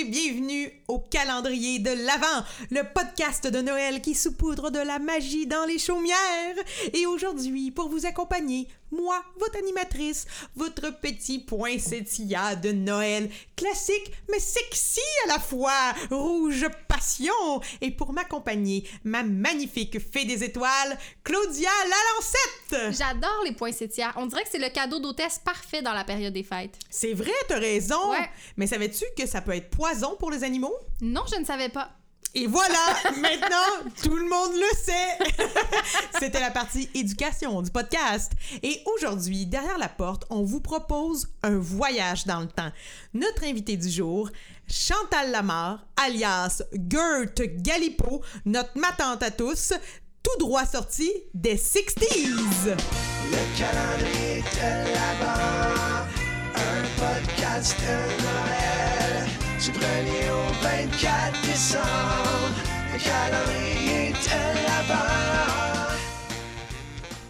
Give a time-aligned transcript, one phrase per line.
[0.00, 5.46] et bienvenue au calendrier de l'Avent, le podcast de Noël qui saupoudre de la magie
[5.46, 6.54] dans les chaumières.
[6.92, 10.26] Et aujourd'hui, pour vous accompagner, moi, votre animatrice,
[10.56, 17.60] votre petit poinsettia de Noël, classique mais sexy à la fois, rouge passion.
[17.80, 22.96] Et pour m'accompagner, ma magnifique fée des étoiles, Claudia Lalancette.
[22.96, 24.12] J'adore les poinsettias.
[24.16, 26.78] On dirait que c'est le cadeau d'hôtesse parfait dans la période des fêtes.
[26.88, 28.10] C'est vrai, t'as raison.
[28.10, 28.30] Ouais.
[28.56, 30.74] Mais savais-tu que ça peut être poison pour les animaux?
[31.00, 31.90] Non, je ne savais pas.
[32.34, 35.46] Et voilà, maintenant, tout le monde le sait.
[36.20, 38.32] C'était la partie éducation du podcast.
[38.62, 42.70] Et aujourd'hui, derrière la porte, on vous propose un voyage dans le temps.
[43.14, 44.28] Notre invité du jour,
[44.70, 49.72] Chantal Lamar, alias Gert Galipo, notre matante à tous,
[50.22, 52.76] tout droit sorti des 60s.
[53.30, 56.04] Le calendrier de l'Avent,
[56.54, 59.17] un podcast de Noël.
[59.58, 61.82] Du 1er au 24 décembre,
[62.92, 65.98] le calendrier de l'Avent.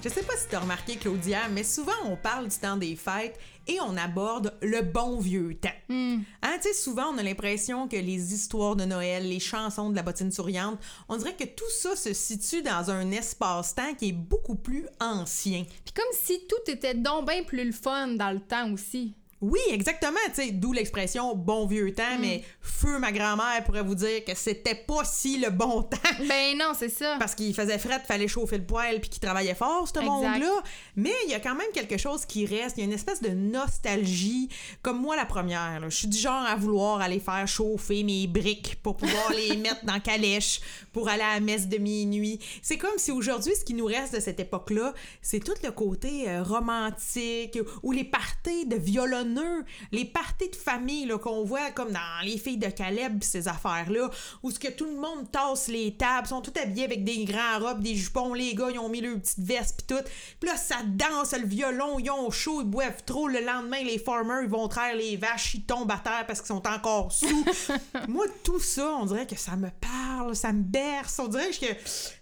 [0.04, 3.38] Je sais pas si t'as remarqué, Claudia, mais souvent on parle du temps des fêtes
[3.66, 5.70] et on aborde le bon vieux temps.
[5.88, 6.20] Hein,
[6.60, 10.02] tu sais, souvent on a l'impression que les histoires de Noël, les chansons de la
[10.02, 14.56] bottine souriante, on dirait que tout ça se situe dans un espace-temps qui est beaucoup
[14.56, 15.64] plus ancien.
[15.64, 19.14] Puis comme si tout était donc bien plus le fun dans le temps aussi.
[19.40, 23.94] Oui, exactement, tu sais, d'où l'expression bon vieux temps, mais feu ma grand-mère pourrait vous
[23.94, 25.96] dire que c'était pas si le bon temps.
[26.26, 27.16] Ben non, c'est ça.
[27.20, 30.62] Parce qu'il faisait fret, fallait chauffer le poêle puis qu'il travaillait fort, ce monde-là.
[30.96, 32.76] Mais il y a quand même quelque chose qui reste.
[32.76, 34.48] Il y a une espèce de nostalgie.
[34.82, 35.82] Comme moi, la première.
[35.88, 39.84] Je suis du genre à vouloir aller faire chauffer mes briques pour pouvoir les mettre
[39.84, 40.60] dans calèche
[40.92, 42.40] pour aller à la messe de minuit.
[42.60, 46.28] C'est comme si aujourd'hui, ce qui nous reste de cette époque-là, c'est tout le côté
[46.28, 48.76] euh, romantique ou les parties de
[49.92, 54.10] les parties de famille qu'on voit comme dans Les filles de Caleb, pis ces affaires-là,
[54.42, 57.58] où ce que tout le monde tasse les tables, sont tout habillés avec des grands
[57.58, 60.02] robes, des jupons, les gars, ils ont mis leurs petites vestes pis tout.
[60.40, 63.28] Puis là, ça danse, le violon, ils ont chaud, ils boivent trop.
[63.28, 66.48] Le lendemain, les farmers, ils vont traire les vaches, ils tombent à terre parce qu'ils
[66.48, 67.44] sont encore sous.
[68.08, 71.18] Moi, tout ça, on dirait que ça me parle, ça me berce.
[71.18, 71.66] On dirait que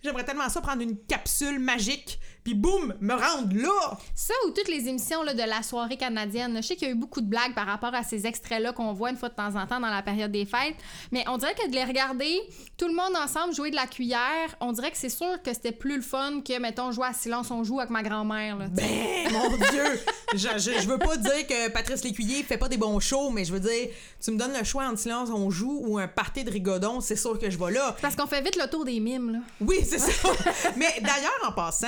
[0.02, 3.98] j'aimerais tellement ça prendre une capsule magique, puis boum, me rendre là.
[4.14, 6.56] Ça ou toutes les émissions là, de la soirée canadienne.
[6.58, 8.92] Je sais qu'il y a eu beaucoup de blagues par rapport à ces extraits-là qu'on
[8.92, 10.76] voit une fois de temps en temps dans la période des fêtes.
[11.10, 12.38] Mais on dirait que de les regarder,
[12.76, 15.72] tout le monde ensemble jouer de la cuillère, on dirait que c'est sûr que c'était
[15.72, 18.58] plus le fun que, mettons, jouer à silence on joue avec ma grand-mère.
[18.70, 20.00] Ben, mon Dieu!
[20.34, 23.44] Je, je, je veux pas dire que Patrice Lécuyer fait pas des bons shows, mais
[23.44, 23.88] je veux dire,
[24.20, 27.14] tu me donnes le choix entre silence, on joue ou un party de rigodon, c'est
[27.14, 27.96] sûr que je vais là.
[28.02, 29.30] Parce qu'on fait vite le tour des mimes.
[29.30, 29.38] Là.
[29.60, 30.28] Oui, c'est ça.
[30.76, 31.86] Mais d'ailleurs, en passant,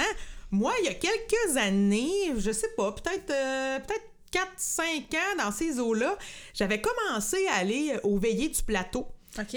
[0.51, 4.05] moi, il y a quelques années, je sais pas, peut-être euh, peut-être
[4.59, 4.83] 4-5
[5.17, 6.17] ans dans ces eaux-là,
[6.55, 9.07] j'avais commencé à aller au veillées du plateau.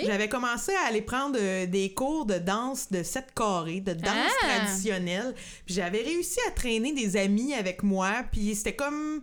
[0.06, 4.32] J'avais commencé à aller prendre euh, des cours de danse de sept carrés, de danse
[4.44, 4.46] Ah!
[4.48, 5.34] traditionnelle.
[5.66, 8.24] Puis j'avais réussi à traîner des amis avec moi.
[8.32, 9.22] Puis c'était comme.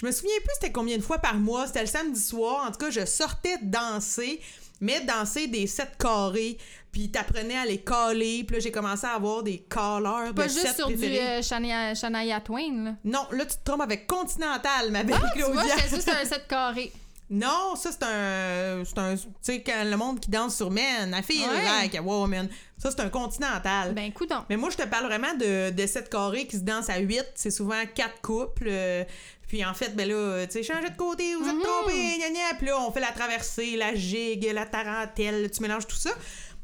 [0.00, 1.66] Je me souviens plus c'était combien de fois par mois.
[1.66, 2.64] C'était le samedi soir.
[2.68, 4.40] En tout cas, je sortais danser,
[4.80, 6.56] mais danser des sept carrés.
[6.92, 8.44] Puis t'apprenais à les caler.
[8.46, 11.42] Puis là, j'ai commencé à avoir des calleurs Pas de juste sept sur du euh,
[11.42, 12.84] Shania, Shania Twain.
[12.84, 12.94] Là.
[13.04, 16.24] Non, là, tu te trompes avec Continental, ma belle Ah, tu vois, c'est juste un
[16.24, 16.92] set carré.
[17.30, 18.82] Non, ça c'est un.
[18.86, 19.14] C'est un.
[19.16, 21.82] Tu sais, quand le monde qui danse sur Men, I feel Ouais.
[21.82, 22.48] like a woman.
[22.78, 23.92] Ça c'est un continental.
[23.92, 24.44] Ben, coudon.
[24.48, 27.22] Mais moi, je te parle vraiment de, de cette carré qui se danse à 8.
[27.34, 28.68] C'est souvent quatre couples.
[28.68, 29.04] euh,
[29.48, 32.54] puis en fait, ben là, tu sais, changez de côté, vous êtes trompés, gna gna.
[32.58, 36.10] Puis là, on fait la traversée, la gigue, la tarentelle, tu mélanges tout ça.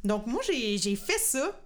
[0.04, 1.58] Donc moi, j'ai j'ai fait ça.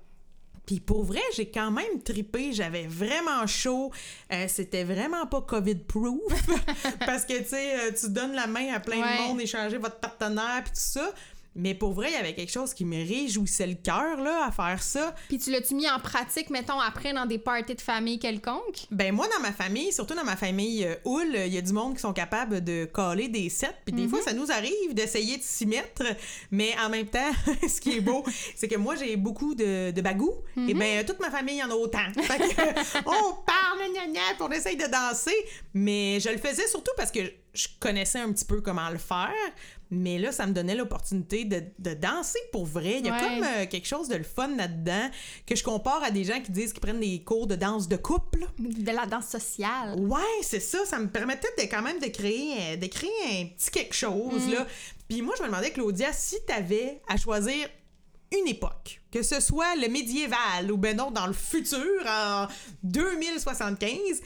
[0.65, 2.53] Puis pour vrai, j'ai quand même tripé.
[2.53, 3.91] J'avais vraiment chaud.
[4.33, 6.21] Euh, C'était vraiment pas COVID-proof.
[7.07, 9.17] parce que, tu sais, euh, tu donnes la main à plein Ouais.
[9.17, 11.11] de monde, échanger votre partenaire, puis tout ça.
[11.55, 14.53] Mais pour vrai, il y avait quelque chose qui me réjouissait le cœur, là, à
[14.53, 15.15] faire ça.
[15.29, 18.87] Puis tu l'as-tu mis en pratique, mettons, après dans des parties de famille quelconques?
[18.91, 20.95] Ben moi, dans ma famille, surtout dans ma famille euh,
[21.47, 23.75] il y a du monde qui sont capables de coller des sets.
[23.85, 26.03] Puis des fois, ça nous arrive d'essayer de s'y mettre.
[26.51, 27.31] Mais en même temps,
[27.69, 28.25] ce qui est beau,
[28.55, 30.33] c'est que moi, j'ai beaucoup de, de bagou.
[30.69, 31.99] Et ben toute ma famille en a autant.
[32.21, 35.37] Fait que, on parle, gna gna, puis on essaye de danser.
[35.75, 37.21] Mais je le faisais surtout parce que
[37.55, 39.33] je connaissais un petit peu comment le faire.
[39.91, 42.97] Mais là, ça me donnait l'opportunité de, de danser pour vrai.
[42.99, 43.21] Il y a Ouais.
[43.21, 45.09] comme euh, quelque chose de le fun là-dedans
[45.47, 47.97] que je compare à des gens qui disent qu'ils prennent des cours de danse de
[47.97, 48.47] couple.
[48.59, 49.99] De la danse sociale.
[49.99, 50.85] Ouais, c'est ça.
[50.85, 53.11] Ça me permettait de, quand même de créer, euh, de créer
[53.43, 54.67] un petit quelque chose, là.
[55.09, 57.67] Puis moi, je me demandais, Claudia, si t'avais à choisir
[58.31, 62.47] une époque, que ce soit le médiéval ou ben non, dans le futur, en
[62.83, 64.21] 2075,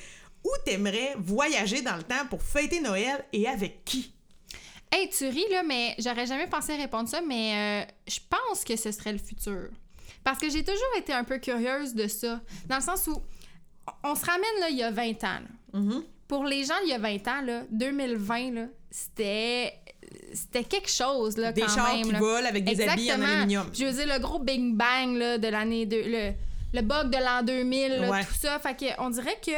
[0.45, 4.13] où t'aimerais voyager dans le temps pour fêter Noël et avec qui?
[4.93, 8.77] Hey, tu ris, là, mais j'aurais jamais pensé répondre ça, mais euh, je pense que
[8.77, 9.71] ce serait le futur.
[10.23, 12.41] Parce que j'ai toujours été un peu curieuse de ça.
[12.67, 13.21] Dans le sens où
[14.05, 15.41] on se ramène, là, il y a 20 ans.
[15.73, 15.81] là.
[15.81, 16.05] Mhm.
[16.29, 19.75] Pour les gens, il y a 20 ans, là, 2020, là, c'était...
[20.35, 22.05] C'était quelque chose, là, Des quand chars même.
[22.05, 22.19] qui là.
[22.19, 23.27] volent avec des habits en Exactement.
[23.29, 23.71] aluminium.
[23.73, 25.87] Je veux dire, le gros Big Bang là, de l'année...
[25.91, 26.33] Le,
[26.75, 28.25] le bug de l'an 2000, là, Ouais.
[28.25, 28.59] tout ça.
[28.59, 29.53] Fait que on dirait que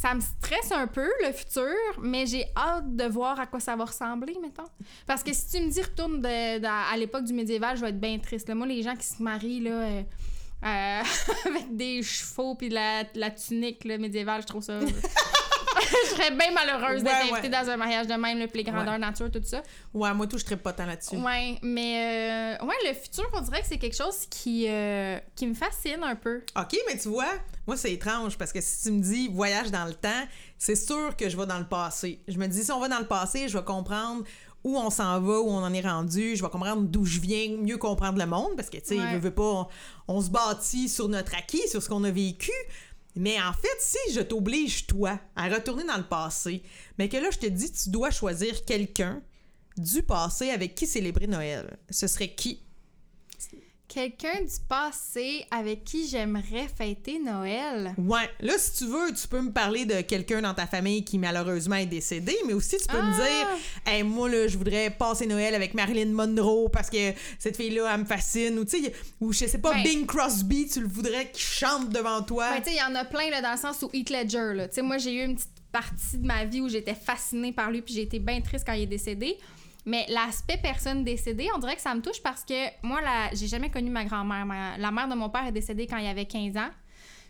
[0.00, 3.74] ça me stresse un peu, le futur, mais j'ai hâte de voir à quoi ça
[3.74, 4.68] va ressembler, mettons.
[5.06, 8.00] Parce que si tu me dis retourne de- à l'époque du médiéval, je vais être
[8.00, 8.48] bien triste.
[8.48, 8.54] là.
[8.54, 9.70] Moi, les gens qui se marient, là...
[9.70, 10.02] euh,
[10.64, 11.02] euh,
[11.46, 14.78] avec des chevaux puis la, la tunique là, médiévale, je trouve ça.
[16.04, 17.48] je serais bien malheureuse d'être invitée ouais.
[17.64, 18.98] dans un mariage de même, les grandeurs Ouais.
[18.98, 19.62] nature, tout ça.
[19.94, 21.16] Ouais, moi, tout, je traite pas tant là-dessus.
[21.16, 25.46] Ouais, mais euh, ouais, le futur, on dirait que c'est quelque chose qui, euh, qui
[25.46, 26.42] me fascine un peu.
[26.56, 27.30] OK, mais tu vois,
[27.66, 30.24] moi, c'est étrange parce que si tu me dis voyage dans le temps,
[30.58, 32.20] c'est sûr que je vais dans le passé.
[32.28, 34.24] Je me dis, si on va dans le passé, je vais comprendre
[34.64, 37.56] où on s'en va, où on en est rendu, je vais comprendre d'où je viens,
[37.58, 39.12] mieux comprendre le monde parce que, tu sais, Ouais.
[39.12, 39.66] veut, veut pas, on,
[40.08, 42.50] on se bâtit sur notre acquis, sur ce qu'on a vécu.
[43.18, 46.62] Mais en fait, si je t'oblige, toi, à retourner dans le passé,
[46.98, 49.20] mais que là, je te dis, tu dois choisir quelqu'un
[49.76, 52.62] du passé avec qui célébrer Noël, ce serait qui?
[53.88, 57.94] Quelqu'un du passé avec qui j'aimerais fêter Noël.
[57.96, 61.16] Ouais, là, si tu veux, tu peux me parler de quelqu'un dans ta famille qui
[61.18, 63.16] malheureusement est décédé, mais aussi tu peux me Ah!
[63.16, 63.48] dire,
[63.94, 68.00] hey, moi, là, je voudrais passer Noël avec Marilyn Monroe parce que cette fille-là, elle
[68.00, 68.92] me fascine, ou tu sais,
[69.22, 69.82] ou je sais pas, Ouais.
[69.82, 72.50] Bing Crosby, tu le voudrais qu'il chante devant toi.
[72.50, 74.52] Ben, tu sais, il y en a plein là, dans le sens où Heath Ledger,
[74.54, 74.68] là.
[74.68, 77.70] Tu sais, moi, j'ai eu une petite partie de ma vie où j'étais fascinée par
[77.70, 79.38] lui, puis j'ai été bien triste quand il est décédé.
[79.88, 83.34] Mais l'aspect personne décédée, on dirait que ça me touche parce que moi, la...
[83.34, 84.44] j'ai jamais connu ma grand-mère.
[84.76, 86.68] La mère de mon père est décédée quand il avait 15 ans.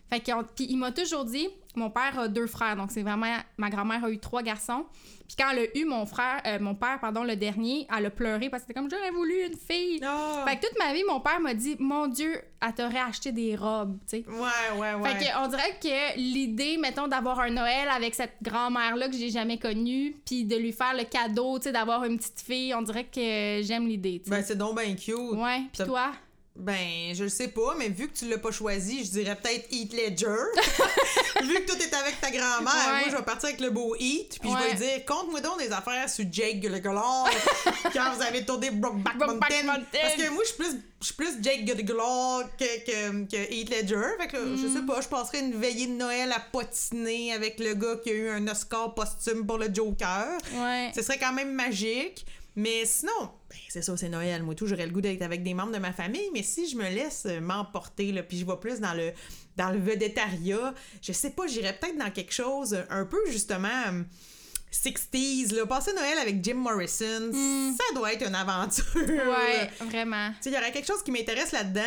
[0.09, 3.35] Fait que, puis il m'a toujours dit, mon père a deux frères, donc c'est vraiment,
[3.57, 4.85] ma grand-mère a eu trois garçons.
[5.27, 8.09] Puis quand elle a eu mon frère, euh, mon père, pardon, le dernier, elle a
[8.09, 9.99] pleuré parce que c'était comme, j'aurais voulu une fille.
[10.03, 10.43] Ah!
[10.47, 13.55] Fait que toute ma vie, mon père m'a dit, mon Dieu, elle t'aurait acheté des
[13.55, 14.25] robes, tu sais.
[14.27, 15.09] Ouais, ouais, ouais.
[15.15, 19.29] Fait que on dirait que l'idée, mettons, d'avoir un Noël avec cette grand-mère-là que j'ai
[19.29, 22.81] jamais connue, puis de lui faire le cadeau, tu sais, d'avoir une petite fille, on
[22.81, 24.23] dirait que j'aime l'idée.
[24.25, 25.15] Ben, c'est donc bien cute.
[25.15, 26.11] ouais, puis toi?
[26.55, 29.67] Ben, je le sais pas, mais vu que tu l'as pas choisi, je dirais peut-être
[29.71, 30.25] Heath Ledger.
[31.43, 32.99] vu que tout est avec ta grand-mère, Ouais.
[32.99, 35.59] moi, je vais partir avec le beau Heath, puis je vais lui dire, conte-moi donc
[35.59, 37.31] des affaires sur Jake Gyllenhaal
[37.93, 39.63] quand vous avez tourné Brokeback Brokeback Mountain.
[39.63, 39.85] Mountain.
[40.01, 43.69] Parce que moi, je suis plus, je suis plus Jake Gyllenhaal que, que, que Heath
[43.69, 44.07] Ledger.
[44.19, 44.73] Fait que, je Mm.
[44.73, 48.13] sais pas, je passerais une veillée de Noël à potiner avec le gars qui a
[48.13, 50.27] eu un Oscar posthume pour le Joker.
[50.55, 50.91] Ouais.
[50.93, 52.25] Ce serait quand même magique.
[52.59, 54.43] Mais sinon, ben, c'est ça, c'est Noël.
[54.43, 56.29] Moi, tout, j'aurais le goût d'être avec des membres de ma famille.
[56.33, 59.13] Mais si je me laisse euh, m'emporter, là, puis je vais plus dans le,
[59.55, 63.69] dans le vedettariat, je sais pas, j'irais peut-être dans quelque chose euh, un peu, justement,
[63.87, 64.03] euh,
[64.71, 65.53] 60s.
[65.55, 65.65] Là.
[65.65, 67.31] Passer Noël avec Jim Morrison,
[67.77, 68.85] ça doit être une aventure.
[68.95, 70.31] Ouais, vraiment.
[70.41, 71.81] Tu Il y aurait quelque chose qui m'intéresse là-dedans.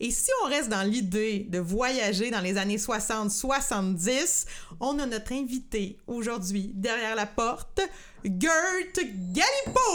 [0.00, 4.46] Et si on reste dans l'idée de voyager dans les années 60-70,
[4.80, 7.80] on a notre invité aujourd'hui derrière la porte,
[8.24, 9.86] Gert Galipo!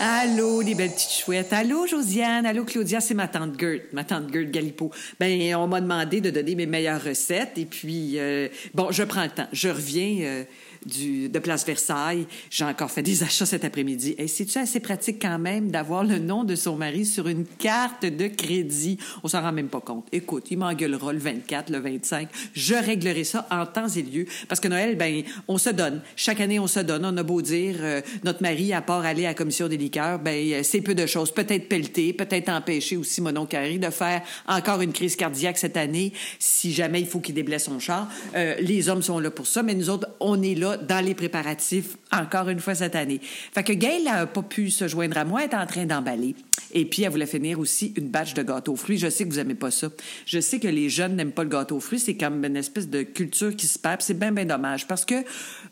[0.00, 1.52] Allô, les belles petites chouettes.
[1.52, 2.46] Allô, Josiane.
[2.46, 3.00] Allô, Claudia.
[3.00, 4.92] C'est ma tante Gerthe, ma tante Gerthe Galipo.
[5.18, 7.58] Ben, on m'a demandé de donner mes meilleures recettes.
[7.58, 9.48] Et puis, euh, bon, je prends le temps.
[9.52, 10.44] Je reviens euh,
[10.88, 12.26] du, de Place Versailles.
[12.50, 14.14] J'ai encore fait des achats cet après-midi.
[14.18, 18.04] Et c'est-tu assez pratique quand même d'avoir le nom de son mari sur une carte
[18.04, 18.98] de crédit?
[19.22, 20.06] On s'en rend même pas compte.
[20.12, 22.28] Écoute, il m'engueulera le 24, le 25.
[22.54, 24.26] Je réglerai ça en temps et lieu.
[24.48, 26.00] Parce que Noël, ben, on se donne.
[26.16, 27.04] Chaque année, on se donne.
[27.04, 30.18] On a beau dire, euh, notre mari, à part aller à la commission des liqueurs,
[30.18, 31.32] ben, euh, c'est peu de choses.
[31.32, 35.76] Peut-être pelleter, peut-être empêcher aussi mon oncle Harry de faire encore une crise cardiaque cette
[35.76, 38.08] année, si jamais il faut qu'il déblaye son char.
[38.34, 41.14] Euh, les hommes sont là pour ça, mais nous autres, on est là dans les
[41.14, 43.20] préparatifs encore une fois cette année.
[43.22, 46.34] Fait que Gail n'a pas pu se joindre à moi, elle est en train d'emballer.
[46.72, 48.98] Et puis, elle voulait finir aussi une batch de gâteaux aux fruits.
[48.98, 49.88] Je sais que vous aimez pas ça.
[50.26, 52.00] Je sais que les jeunes n'aiment pas le gâteau aux fruits.
[52.00, 54.02] C'est comme une espèce de culture qui se perd.
[54.02, 55.14] C'est bien, bien dommage parce que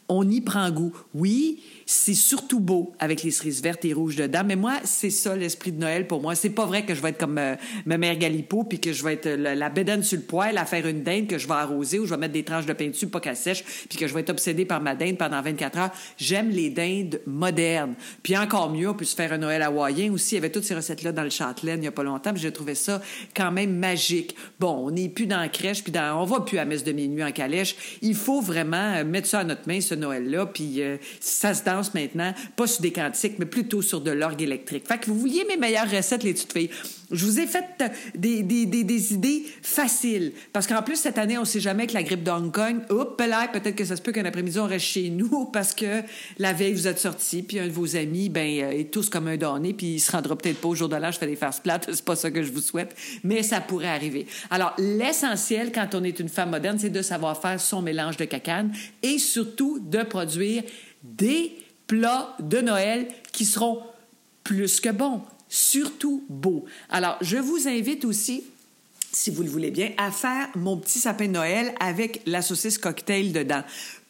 [0.08, 0.92] on y prend goût.
[1.14, 4.42] Oui, c'est surtout beau avec les cerises vertes et rouges dedans.
[4.44, 6.34] Mais moi, c'est ça l'esprit de Noël pour moi.
[6.34, 9.04] C'est pas vrai que je vais être comme euh, ma mère Galipo puis que je
[9.04, 11.54] vais être la, la bédaine sur le poêle à faire une dinde que je vais
[11.54, 14.06] arroser ou je vais mettre des tranches de pain dessus pas qu'elle sèche puis que
[14.06, 15.90] je vais être obsédée par ma dinde pendant 24 heures.
[16.18, 17.94] J'aime les dindes modernes.
[18.22, 20.34] Puis encore mieux, on peut se faire un Noël hawaïen aussi.
[20.34, 22.32] Il y avait toutes ces recettes-là dans le Châtelaine il y a pas longtemps.
[22.34, 23.00] J'ai trouvé ça
[23.34, 24.36] quand même magique.
[24.58, 26.92] Bon, on n'est plus dans la crèche puis dans, on va plus à messe de
[26.92, 27.76] minuit en calèche.
[28.02, 30.46] Il faut vraiment euh, mettre ça à notre main, Noël-là.
[30.46, 34.42] Puis euh, ça se danse maintenant, pas sur des cantiques, mais plutôt sur de l'orgue
[34.42, 34.86] électrique.
[34.86, 36.70] Fait que vous vouliez mes meilleures recettes, les petites filles.
[37.10, 37.64] Je vous ai fait
[38.16, 40.32] des, des, des, idées faciles.
[40.52, 43.20] Parce qu'en plus, cette année, on sait jamais que la grippe de Hong Kong, hop
[43.20, 46.02] là, peut-être que ça se peut qu'un après-midi, on reste chez nous parce que
[46.38, 49.28] la veille, vous êtes sortis, puis un de vos amis, ben, euh, est tous comme
[49.28, 51.36] un donné, puis il se rendra peut-être pas au jour de l'âge, je fais des
[51.36, 54.26] farces plates, c'est pas ça que je vous souhaite, mais ça pourrait arriver.
[54.50, 58.24] Alors, l'essentiel, quand on est une femme moderne, c'est de savoir faire son mélange de
[58.24, 58.72] cacane
[59.02, 60.64] et surtout de produire
[61.04, 63.80] des plats de Noël qui seront
[64.42, 65.22] plus que bons,
[65.56, 66.64] surtout beaux.
[66.90, 68.44] Alors, je vous invite aussi
[69.16, 72.76] si vous le voulez bien, à faire mon petit sapin de Noël avec la saucisse
[72.76, 73.62] cocktail dedans.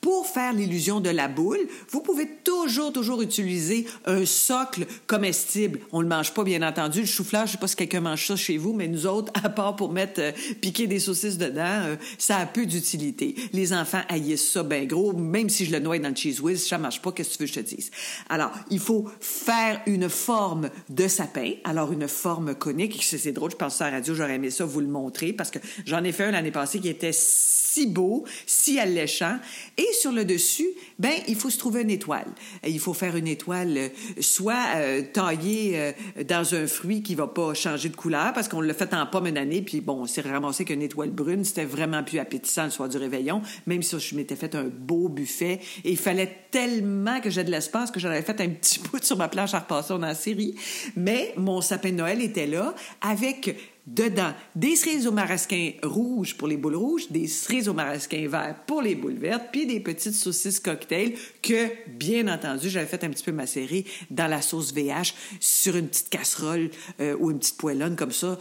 [0.07, 1.59] Pour faire l'illusion de la boule,
[1.91, 5.81] vous pouvez toujours, toujours utiliser un socle comestible.
[5.91, 7.01] On le mange pas, bien entendu.
[7.01, 9.49] Le chou-fleur, je sais pas si quelqu'un mange ça chez vous, mais nous autres, à
[9.49, 13.35] part pour mettre, euh, piquer des saucisses dedans, euh, ça a peu d'utilité.
[13.53, 16.65] Les enfants haïssent ça ben gros, même si je le noie dans le cheese whiz,
[16.65, 17.91] ça marche pas, qu'est-ce que tu veux que je te dise?
[18.29, 21.55] Alors, il faut faire une forme de sapin.
[21.65, 23.03] Alors, une forme conique.
[23.03, 25.59] C'est drôle, je pense à la radio, j'aurais aimé ça vous le montrer parce que
[25.85, 29.37] j'en ai fait un l'année passée qui était si beau, si alléchant.
[29.77, 32.29] Et sur le dessus, ben, il faut se trouver une étoile.
[32.67, 33.89] Il faut faire une étoile euh,
[34.21, 35.93] soit euh, taillée euh,
[36.25, 39.27] dans un fruit qui va pas changer de couleur parce qu'on l'a fait en pomme
[39.27, 42.71] une année, puis bon, on s'est ramassé qu'une étoile brune, c'était vraiment plus appétissant le
[42.71, 45.61] soir du réveillon, même si je m'étais fait un beau buffet.
[45.85, 49.03] Et il fallait tellement que j'ai de l'espace que j'en avais fait un petit bout
[49.03, 50.55] sur ma planche à repasser la série.
[50.97, 56.49] Mais mon sapin de Noël était là avec dedans des cerises au marasquin rouges pour
[56.49, 60.15] les boules rouges, des cerises au marasquin vert pour les boules vertes, puis des petites
[60.15, 65.15] saucisses cocktail que, bien entendu, j'avais fait un petit peu macérer dans la sauce VH
[65.41, 68.39] sur une petite casserole euh, ou une petite poêlonne comme ça,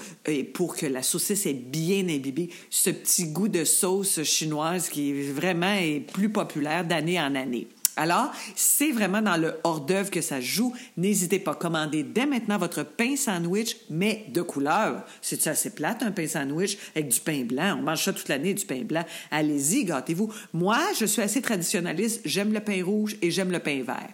[0.53, 5.73] pour que la saucisse ait bien imbibé ce petit goût de sauce chinoise qui vraiment
[5.73, 7.67] est plus populaire d'année en année.
[7.97, 10.73] Alors, c'est vraiment dans le hors-d'œuvre que ça joue.
[10.97, 15.05] N'hésitez pas à commander dès maintenant votre pain sandwich, mais de couleur.
[15.21, 17.77] C'est assez plate, un pain sandwich avec du pain blanc?
[17.79, 19.05] On mange ça toute l'année, du pain blanc.
[19.31, 20.31] Allez-y, gâtez-vous.
[20.51, 22.21] Moi, je suis assez traditionnaliste.
[22.25, 24.09] J'aime le pain rouge et j'aime le pain vert.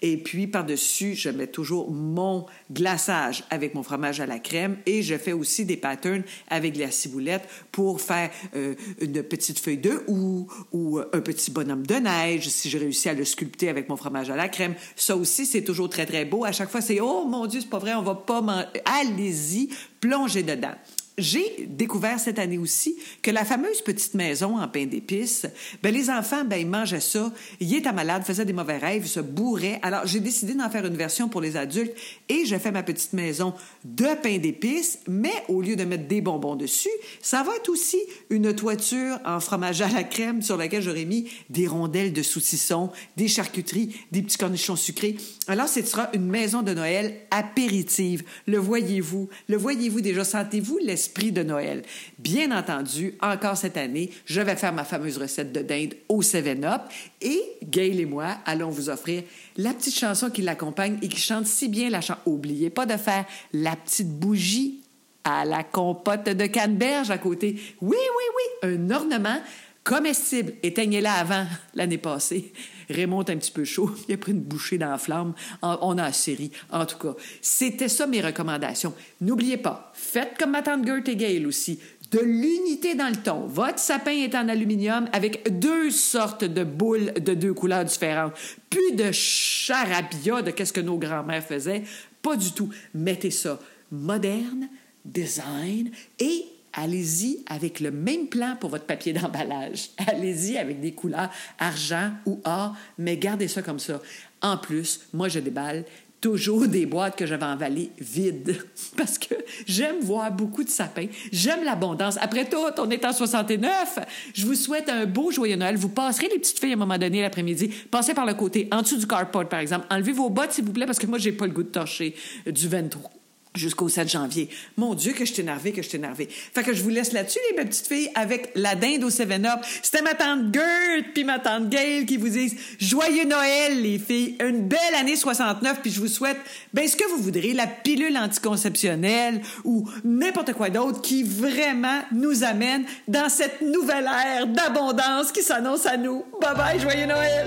[0.00, 5.02] Et puis, par-dessus, je mets toujours mon glaçage avec mon fromage à la crème et
[5.02, 10.02] je fais aussi des patterns avec la ciboulette pour faire euh, une petite feuille d'œuf
[10.06, 13.96] ou, ou un petit bonhomme de neige si j'ai réussi à le sculpter avec mon
[13.96, 14.74] fromage à la crème.
[14.94, 16.44] Ça aussi, c'est toujours très, très beau.
[16.44, 19.68] À chaque fois, c'est «Oh mon Dieu, c'est pas vrai, on va pas manger.» Allez-y,
[20.00, 20.74] plongez dedans.
[21.18, 25.46] J'ai découvert cette année aussi que la fameuse petite maison en pain d'épices,
[25.82, 29.20] ben les enfants, ben ils mangeaient ça, ils étaient malades, faisaient des mauvais rêves, se
[29.20, 29.78] bourraient.
[29.80, 31.94] Alors j'ai décidé d'en faire une version pour les adultes
[32.28, 36.20] et j'ai fait ma petite maison de pain d'épices, mais au lieu de mettre des
[36.20, 36.90] bonbons dessus,
[37.22, 41.30] ça va être aussi une toiture en fromage à la crème sur laquelle j'aurais mis
[41.48, 45.16] des rondelles de saucisson, des charcuteries, des petits cornichons sucrés.
[45.48, 48.22] Alors ce sera une maison de Noël apéritive.
[48.46, 49.30] Le voyez-vous?
[49.48, 50.22] Le voyez-vous déjà?
[50.22, 51.82] Sentez-vous l'esprit de Noël.
[52.18, 56.82] Bien entendu, encore cette année, je vais faire ma fameuse recette de dinde au 7-Up
[57.20, 59.22] et Gail et moi allons vous offrir
[59.56, 62.20] la petite chanson qui l'accompagne et qui chante si bien la chanson.
[62.26, 64.82] Oubliez pas de faire la petite bougie
[65.24, 67.56] à la compote de canneberge à côté.
[67.80, 69.40] Oui, oui, oui, un ornement
[69.86, 70.54] comestible.
[70.64, 72.52] Éteignez-la avant l'année passée.
[72.90, 73.90] Raymond un petit peu chaud.
[74.08, 75.32] Il a pris une bouchée dans la flamme.
[75.62, 76.50] En- On a assez ri.
[76.72, 78.92] En tout cas, c'était ça mes recommandations.
[79.20, 81.78] N'oubliez pas, faites comme ma tante Gerthe et Gail aussi.
[82.10, 83.46] De l'unité dans le ton.
[83.46, 88.32] Votre sapin est en aluminium avec deux sortes de boules de deux couleurs différentes.
[88.70, 91.82] Plus de charabia de qu'est-ce que nos grands-mères faisaient.
[92.22, 92.70] Pas du tout.
[92.94, 93.58] Mettez ça
[93.92, 94.68] moderne,
[95.04, 95.90] design
[96.20, 96.44] et
[96.76, 99.90] allez-y avec le même plan pour votre papier d'emballage.
[100.06, 104.00] Allez-y avec des couleurs argent ou or, mais gardez ça comme ça.
[104.42, 105.84] En plus, moi, je déballe
[106.20, 108.58] toujours des boîtes que j'avais emballées vides
[108.96, 109.34] parce que
[109.66, 111.06] j'aime voir beaucoup de sapins.
[111.32, 112.18] J'aime l'abondance.
[112.20, 113.98] Après tout, on est en 69.
[114.34, 115.76] Je vous souhaite un beau joyeux Noël.
[115.76, 117.70] Vous passerez les petites filles à un moment donné l'après-midi.
[117.90, 119.86] Passez par le côté, en dessous du carport, par exemple.
[119.90, 122.14] Enlevez vos bottes, s'il vous plaît, parce que moi, j'ai pas le goût de torcher
[122.46, 123.10] du 23
[123.56, 124.48] jusqu'au 7 janvier.
[124.76, 126.28] Mon Dieu, que je suis énervée, que je suis énervée.
[126.30, 129.60] Fait que je vous laisse là-dessus, les belles petites filles, avec la dinde au 7-Up.
[129.82, 134.36] C'était ma tante Gerthe puis ma tante Gail qui vous disent Joyeux Noël, les filles.
[134.40, 136.38] Une belle année 69, puis je vous souhaite,
[136.72, 142.44] ben, ce que vous voudrez, la pilule anticonceptionnelle ou n'importe quoi d'autre qui vraiment nous
[142.44, 146.24] amène dans cette nouvelle ère d'abondance qui s'annonce à nous.
[146.40, 147.46] Bye bye, joyeux Noël!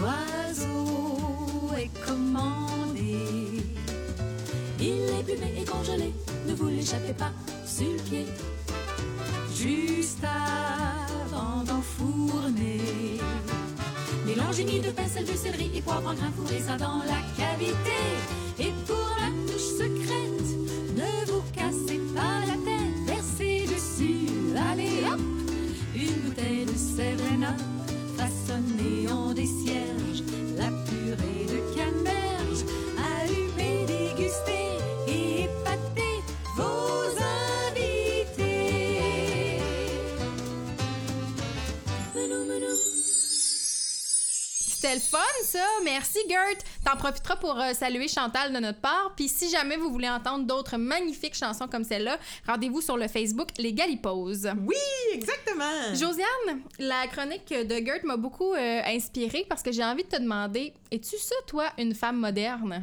[0.00, 2.67] L'oiseau est commandé.
[4.88, 6.14] Il est plumé et congelé.
[6.46, 7.30] Ne vous l'échappez pas
[7.66, 8.26] sur le pied.
[9.54, 12.80] Juste avant d'enfourner.
[14.24, 18.00] Mélangez mie de pincelle de céleri et poivre en grain, fourrez ça dans la cavité.
[18.58, 20.48] Et pour la touche secrète
[20.96, 24.28] Ne vous cassez pas la tête, versez dessus,
[24.70, 25.20] allez hop
[25.94, 27.60] Une bouteille de Seven Up,
[28.16, 29.87] façonnée en des cierges,
[44.88, 45.66] C'était le fun, ça.
[45.84, 46.56] Merci, Gert.
[46.82, 49.12] T'en profiteras pour euh, saluer Chantal de notre part.
[49.16, 53.48] Puis si jamais vous voulez entendre d'autres magnifiques chansons comme celle-là, rendez-vous sur le Facebook
[53.58, 54.48] Les Galiposes.
[54.66, 54.76] Oui,
[55.12, 55.92] exactement.
[55.92, 60.22] Josiane, la chronique de Gert m'a beaucoup euh, inspirée parce que j'ai envie de te
[60.22, 62.80] demander es-tu ça, toi, une femme moderne?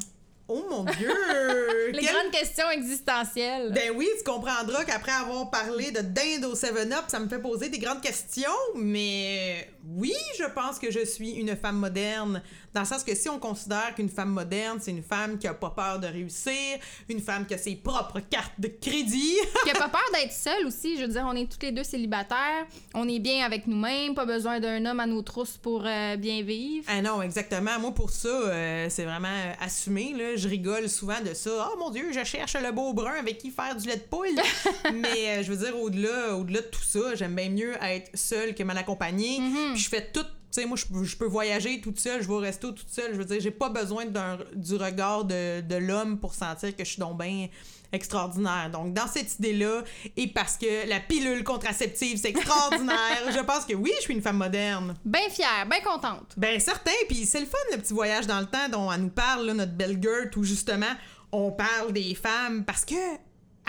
[0.47, 1.09] Oh mon Dieu!
[1.91, 3.71] Les Quelle- grandes questions existentielles.
[3.73, 7.69] Ben oui, tu comprendras qu'après avoir parlé de dinde au 7-Up, ça me fait poser
[7.69, 12.43] des grandes questions, mais oui, je pense que je suis une femme moderne,
[12.75, 15.53] dans le sens que si on considère qu'une femme moderne, c'est une femme qui a
[15.53, 16.77] pas peur de réussir,
[17.08, 20.65] une femme qui a ses propres cartes de crédit, Qui a pas peur d'être seule
[20.65, 20.98] aussi.
[20.98, 22.65] Je veux dire, on est toutes les deux célibataires.
[22.94, 24.13] On est bien avec nous-mêmes.
[24.13, 26.86] Pas besoin d'un homme à nos trousses pour euh, bien vivre.
[26.89, 27.79] Ah non, exactement.
[27.79, 30.13] Moi, pour ça, euh, c'est vraiment euh, assumé.
[30.13, 30.36] Là.
[30.36, 31.72] Je rigole souvent de ça.
[31.72, 34.27] Oh mon Dieu, je cherche le beau brun avec qui faire du lait de poule.
[34.94, 38.63] Mais je veux dire, au-delà, au-delà de tout ça, j'aime bien mieux être seule que
[38.63, 39.39] mal accompagnée.
[39.74, 40.25] Puis je fais tout.
[40.55, 43.12] Tu sais, moi, je, peux- voyager toute seule, je vais au resto toute seule.
[43.12, 46.91] Je veux dire, j'ai pas besoin du regard de, de l'homme pour sentir que je
[46.91, 47.50] suis donc bien
[47.91, 48.69] extraordinaire.
[48.71, 49.83] Donc, dans cette idée-là,
[50.15, 54.21] et parce que la pilule contraceptive, c'est extraordinaire, je pense que oui, je suis une
[54.21, 54.95] femme moderne.
[55.03, 56.33] Bien fière, bien contente.
[56.38, 59.09] Ben certain, puis c'est le fun le petit voyage dans le temps dont elle nous
[59.09, 60.93] parle là, notre belle Gert où justement
[61.33, 62.95] on parle des femmes parce que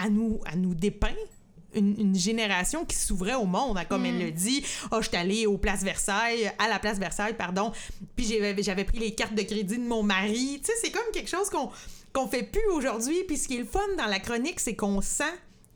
[0.04, 1.08] elle nous, elle nous dépeint
[1.76, 4.64] une, une génération qui s'ouvrait au monde, hein, comme elle le dit.
[4.90, 7.72] Oh, je suis allée au Place Versailles, à la Place Versailles, pardon,
[8.14, 8.26] puis
[8.58, 10.60] j'avais pris les cartes de crédit de mon mari.
[10.60, 11.70] Tu sais, c'est comme quelque chose qu'on
[12.12, 13.24] qu'on fait plus aujourd'hui.
[13.24, 15.24] Puis ce qui est le fun dans la chronique, c'est qu'on sent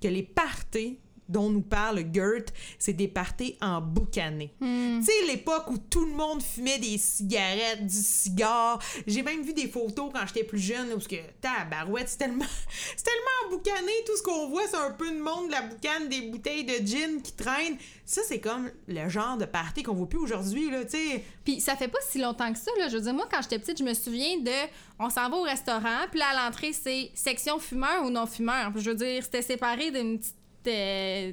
[0.01, 0.99] que les parties
[1.31, 2.47] dont nous parle Gert,
[2.79, 4.53] c'est des parties en boucané.
[4.61, 8.81] Tu sais, l'époque où tout le monde fumait des cigarettes, du cigare.
[9.07, 12.45] J'ai même vu des photos quand j'étais plus jeune, où ce que, tabarouette, c'est tellement,
[12.97, 13.93] c'est tellement emboucané.
[14.07, 16.87] Tout ce qu'on voit, c'est un peu de monde, de la boucane, des bouteilles de
[16.87, 17.77] gin qui traînent.
[18.05, 21.25] Ça, c'est comme le genre de party qu'on voit plus aujourd'hui, là, tu sais.
[21.45, 22.89] Puis ça fait pas si longtemps que ça, là.
[22.89, 24.69] Je veux dire, moi, quand j'étais petite, je me souviens de.
[24.99, 28.73] On s'en va au restaurant, puis là, à l'entrée, c'est section fumeur ou non fumeur.
[28.77, 30.35] Je veux dire, c'était séparé d'une petite.
[30.69, 31.33] euh,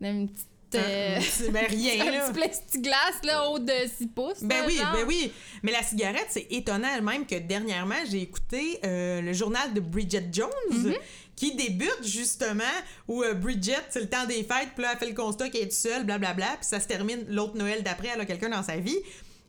[0.00, 0.46] d'une petite.
[0.74, 2.24] euh, C'est ben rien, un là.
[2.26, 4.42] petit plexiglas, là, haut de 6 pouces.
[4.42, 4.92] Ben là, oui, genre.
[4.92, 5.32] ben oui.
[5.62, 10.28] Mais la cigarette, c'est étonnant même que dernièrement, j'ai écouté euh, le journal de Bridget
[10.32, 10.50] Jones.
[10.72, 10.96] Mm-hmm.
[11.36, 12.62] Qui débute justement
[13.08, 15.68] où euh, Bridget, c'est le temps des fêtes, puis là, elle fait le constat qu'elle
[15.68, 18.76] est seule, blablabla, puis ça se termine l'autre Noël d'après, elle a quelqu'un dans sa
[18.76, 18.98] vie.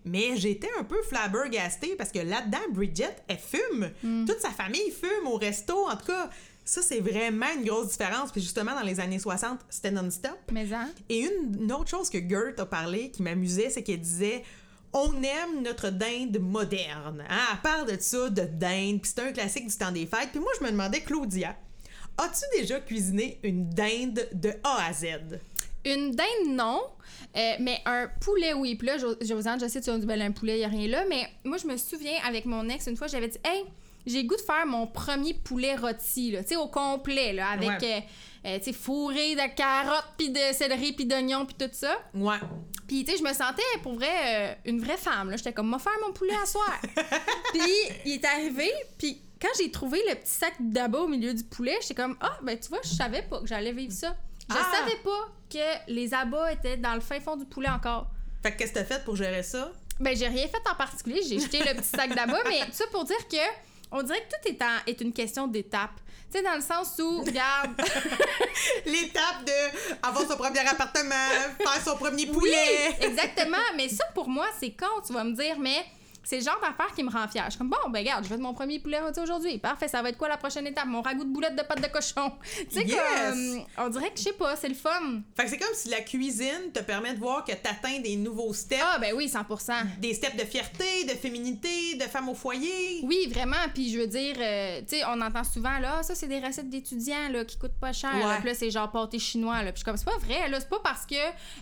[0.06, 3.90] Mais j'étais un peu flabbergastée parce que là-dedans, Bridget, elle fume.
[4.04, 4.26] Mm.
[4.26, 5.88] Toute sa famille fume au resto.
[5.88, 6.30] En tout cas,
[6.64, 8.32] ça, c'est vraiment une grosse différence.
[8.32, 10.38] Puis justement, dans les années 60, c'était non-stop.
[10.52, 10.92] Mais hein?
[11.10, 14.44] Et une, une autre chose que Gert a parlé qui m'amusait, c'est qu'elle disait
[14.94, 17.24] on aime notre dinde moderne.
[17.30, 17.42] Hein?
[17.52, 20.30] Elle parle de ça, de dinde, puis c'est un classique du temps des fêtes.
[20.32, 21.56] Puis moi, je me demandais, Claudia,
[22.18, 25.06] as-tu déjà cuisiné une dinde de A à Z?
[25.86, 26.82] Une dinde, non.
[27.38, 28.76] Euh, mais un poulet, oui.
[28.76, 30.88] Puis là, Jo- Josiane, je sais, tu as dit, ben, un poulet, il a rien
[30.88, 31.04] là.
[31.10, 33.64] Mais moi, je me souviens, avec mon ex, une fois, j'avais dit, hey,
[34.08, 37.50] j'ai le goût de faire mon premier poulet rôti, là, tu sais, au complet, là,
[37.50, 38.04] avec, Ouais.
[38.46, 41.98] euh, euh, tu sais, fourré de carottes, puis de céleri, puis d'oignons, puis tout ça.
[42.14, 42.38] Ouais.
[42.88, 45.38] Puis, tu sais, je me sentais, pour vrai, euh, une vraie femme, là.
[45.38, 46.80] J'étais comme, m'a faire mon poulet à soir.
[47.54, 47.62] puis,
[48.06, 51.78] il est arrivé, puis quand j'ai trouvé le petit sac d'abat au milieu du poulet,
[51.82, 54.16] j'étais comme, ah, ben, tu vois, je savais pas que j'allais vivre ça.
[54.50, 54.72] Je Ah!
[54.76, 58.08] savais pas que les abats étaient dans le fin fond du poulet encore.
[58.42, 59.72] Fait que qu'est-ce que t'as fait pour gérer ça?
[60.00, 61.22] Ben, j'ai rien fait en particulier.
[61.28, 63.38] J'ai jeté le petit sac d'abat, mais tout ça pour dire que
[63.92, 65.92] on dirait que tout est, en- est une question d'étape.
[66.32, 67.72] Tu sais, dans le sens où, regarde,
[68.86, 71.16] L'étape de avoir son premier appartement,
[71.60, 72.96] faire son premier oui, poulet.
[73.02, 73.58] exactement.
[73.76, 75.86] Mais ça, pour moi, c'est con, tu vas me dire, mais
[76.26, 77.46] c'est le genre d'affaire qui me rend fière.
[77.46, 79.58] Je suis comme, bon, ben, regarde, je vais de mon premier poulet rôti aujourd'hui.
[79.60, 80.88] Parfait, ça va être quoi la prochaine étape?
[80.88, 82.34] Mon ragoût de boulettes de pâte de cochon.
[82.70, 83.36] tu sais, Yes!
[83.78, 85.22] on dirait que, je sais pas, c'est le fun.
[85.36, 88.54] Fait que c'est comme si la cuisine te permet de voir que t'atteins des nouveaux
[88.54, 88.82] steps.
[88.84, 93.02] Ah, ben oui, 100% Des steps de fierté, de féminité, de femme au foyer.
[93.04, 93.56] Oui, vraiment.
[93.74, 96.70] Puis je veux dire, euh, tu sais, on entend souvent, là, ça, c'est des recettes
[96.70, 98.18] d'étudiants, là, qui coûtent pas cher.
[98.18, 98.28] là.
[98.28, 98.36] Ouais.
[98.40, 99.72] Puis là, c'est genre pâté chinois, là.
[99.72, 100.60] Puis je suis comme, c'est pas vrai, là.
[100.60, 101.16] C'est pas parce que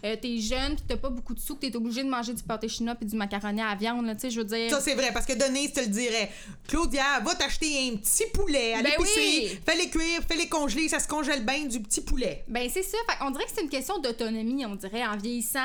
[0.06, 2.44] euh, t'es jeune pis t'as pas beaucoup de sous que t'es obligé de manger du
[2.44, 4.14] pâté chinois puis du macaroni à la viande, là.
[4.16, 4.53] Tu sais, je veux dire.
[4.70, 6.32] Ça, c'est vrai, parce que Denise te le dirait.
[6.68, 9.50] Claudia, va t'acheter un petit poulet à Ben l'épicerie.
[9.52, 9.60] oui.
[9.66, 12.44] Fais-les cuire, fais-les congeler, ça se congèle bien du petit poulet.
[12.48, 12.98] Ben, c'est ça.
[13.10, 15.60] Fait qu'on dirait que c'est une question d'autonomie, on dirait, en vieillissant.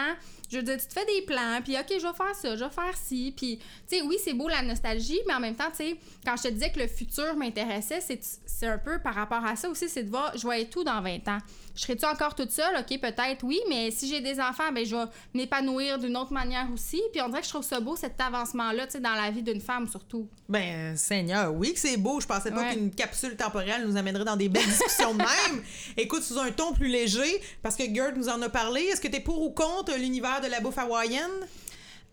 [0.50, 2.64] Je veux dire, tu te fais des plans, puis OK, je vais faire ça, je
[2.64, 3.34] vais faire ci.
[3.36, 3.58] Puis,
[3.88, 6.44] tu sais, oui, c'est beau la nostalgie, mais en même temps, tu sais, quand je
[6.44, 10.04] te disais que le futur m'intéressait, c'est un peu par rapport à ça aussi, c'est
[10.04, 11.38] de voir, je vais être tout dans 20 ans?
[11.74, 12.74] Je serai-tu encore toute seule?
[12.76, 16.66] OK, peut-être, oui, mais si j'ai des enfants, ben je vais m'épanouir d'une autre manière
[16.72, 17.00] aussi.
[17.12, 19.42] Puis on dirait que je trouve ça beau, cet avancement-là, tu sais, dans la vie
[19.42, 20.28] d'une femme surtout.
[20.48, 22.20] Ben, Seigneur, oui que c'est beau.
[22.20, 22.74] Je pensais pas Ouais.
[22.74, 25.62] qu'une capsule temporelle nous amènerait dans des belles discussions de même.
[25.96, 28.80] Écoute, sous un ton plus léger, parce que Gerd nous en a parlé.
[28.82, 31.46] Est-ce que t'es pour ou contre l'univers de la bouffe hawaïenne?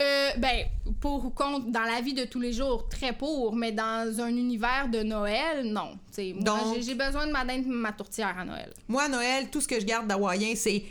[0.02, 0.66] Euh, ben,
[1.00, 4.28] pour ou contre, dans la vie de tous les jours, très pour, mais dans un
[4.28, 5.92] univers de Noël, non.
[6.10, 8.74] Tu sais, moi, Donc- j'ai- besoin de ma dinde ma tourtière à Noël.
[8.90, 10.84] Moi, à Noël, tout ce que je garde d'hawaïen, c'est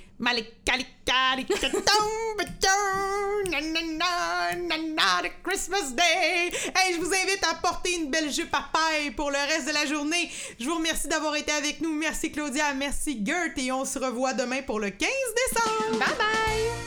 [5.42, 6.50] Christmas Day.
[6.74, 9.74] Hey, je vous invite à porter une belle jupe à paille pour le reste de
[9.74, 10.30] la journée.
[10.58, 11.92] Je vous remercie d'avoir été avec nous.
[11.92, 15.08] Merci Claudia, merci Gert et on se revoit demain pour le 15
[15.50, 15.98] décembre.
[15.98, 16.83] Bye bye!